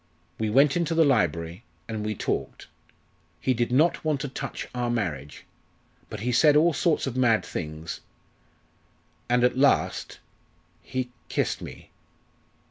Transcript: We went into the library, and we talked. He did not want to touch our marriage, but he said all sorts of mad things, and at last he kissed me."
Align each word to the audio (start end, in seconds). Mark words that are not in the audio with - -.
We 0.39 0.49
went 0.49 0.75
into 0.75 0.95
the 0.95 1.05
library, 1.05 1.63
and 1.87 2.03
we 2.03 2.15
talked. 2.15 2.65
He 3.39 3.53
did 3.53 3.71
not 3.71 4.03
want 4.03 4.19
to 4.21 4.27
touch 4.27 4.67
our 4.73 4.89
marriage, 4.89 5.45
but 6.09 6.21
he 6.21 6.31
said 6.31 6.55
all 6.55 6.73
sorts 6.73 7.05
of 7.05 7.15
mad 7.15 7.45
things, 7.45 7.99
and 9.29 9.43
at 9.43 9.55
last 9.59 10.17
he 10.81 11.11
kissed 11.29 11.61
me." 11.61 11.91